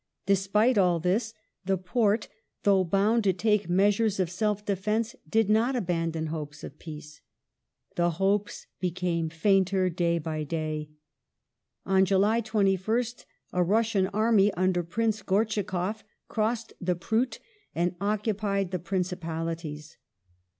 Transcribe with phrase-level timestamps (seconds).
[0.25, 1.31] Despite all this,
[1.63, 2.27] the Porte,
[2.63, 7.21] though bound to take measures of self defence, did not abandon hopes of peace.
[7.97, 10.89] The hopes became fainter day by day.
[11.85, 17.37] On July 21st a Russian Palmer army under Prince Gortschakoff crossed the Pruth
[17.75, 19.97] and occupied ^^°?'^ DOllCV the Principalities.